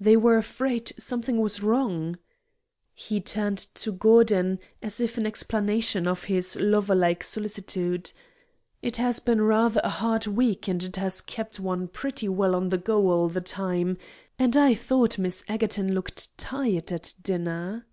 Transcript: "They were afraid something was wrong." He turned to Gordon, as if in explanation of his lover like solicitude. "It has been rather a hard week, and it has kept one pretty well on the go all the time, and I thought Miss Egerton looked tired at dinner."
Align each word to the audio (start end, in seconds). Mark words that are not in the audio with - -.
"They 0.00 0.16
were 0.16 0.38
afraid 0.38 0.92
something 0.96 1.38
was 1.38 1.62
wrong." 1.62 2.16
He 2.94 3.20
turned 3.20 3.58
to 3.74 3.92
Gordon, 3.92 4.58
as 4.80 5.00
if 5.02 5.18
in 5.18 5.26
explanation 5.26 6.08
of 6.08 6.24
his 6.24 6.56
lover 6.58 6.94
like 6.94 7.22
solicitude. 7.22 8.10
"It 8.80 8.96
has 8.96 9.20
been 9.20 9.42
rather 9.42 9.82
a 9.84 9.90
hard 9.90 10.26
week, 10.26 10.66
and 10.66 10.82
it 10.82 10.96
has 10.96 11.20
kept 11.20 11.60
one 11.60 11.88
pretty 11.88 12.26
well 12.26 12.54
on 12.54 12.70
the 12.70 12.78
go 12.78 13.10
all 13.10 13.28
the 13.28 13.42
time, 13.42 13.98
and 14.38 14.56
I 14.56 14.72
thought 14.74 15.18
Miss 15.18 15.44
Egerton 15.46 15.94
looked 15.94 16.38
tired 16.38 16.90
at 16.90 17.12
dinner." 17.22 17.86